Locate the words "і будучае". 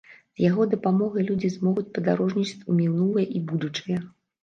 3.37-4.05